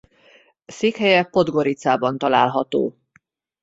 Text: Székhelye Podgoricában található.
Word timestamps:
Székhelye 0.65 1.23
Podgoricában 1.23 2.17
található. 2.17 2.95